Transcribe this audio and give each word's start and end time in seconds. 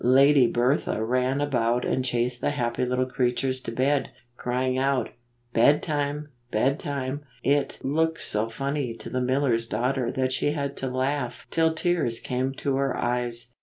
Lady 0.03 0.47
Bertha 0.47 1.05
ran 1.05 1.39
about 1.41 1.85
and 1.85 2.03
chased 2.03 2.41
the 2.41 2.49
happy 2.49 2.83
little 2.83 3.05
creatures 3.05 3.59
to 3.61 3.71
bed, 3.71 4.09
crying 4.35 4.75
out, 4.75 5.09
"Bedtime! 5.53 6.27
Bedtime!" 6.49 7.21
It 7.43 7.77
looked 7.83 8.19
so 8.23 8.49
funny 8.49 8.95
to 8.95 9.11
the 9.11 9.21
miller's 9.21 9.67
daughter 9.67 10.11
that 10.13 10.31
she 10.31 10.53
had 10.53 10.75
to 10.77 10.89
laugh 10.89 11.45
till 11.51 11.71
tears 11.75 12.19
came 12.19 12.51
to 12.55 12.77
her 12.77 12.97
eyes. 12.97 13.53